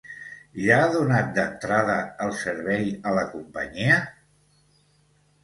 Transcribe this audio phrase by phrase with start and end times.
[0.61, 4.01] Ja ha donat d'entrada el servei a la companyia?